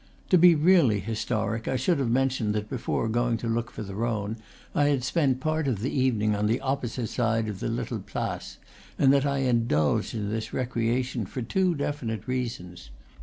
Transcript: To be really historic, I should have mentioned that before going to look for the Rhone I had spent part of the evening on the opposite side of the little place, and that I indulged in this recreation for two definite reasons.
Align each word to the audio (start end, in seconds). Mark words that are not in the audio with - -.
To 0.31 0.37
be 0.39 0.55
really 0.55 0.99
historic, 0.99 1.67
I 1.67 1.75
should 1.75 1.99
have 1.99 2.09
mentioned 2.09 2.55
that 2.55 2.67
before 2.71 3.07
going 3.07 3.37
to 3.37 3.47
look 3.47 3.69
for 3.69 3.83
the 3.83 3.93
Rhone 3.93 4.37
I 4.73 4.85
had 4.85 5.03
spent 5.03 5.39
part 5.39 5.67
of 5.67 5.81
the 5.83 5.91
evening 5.93 6.35
on 6.35 6.47
the 6.47 6.59
opposite 6.59 7.05
side 7.09 7.47
of 7.47 7.59
the 7.59 7.67
little 7.69 7.99
place, 7.99 8.57
and 8.97 9.13
that 9.13 9.27
I 9.27 9.41
indulged 9.43 10.15
in 10.15 10.31
this 10.31 10.53
recreation 10.53 11.27
for 11.27 11.43
two 11.43 11.75
definite 11.75 12.27
reasons. 12.27 12.89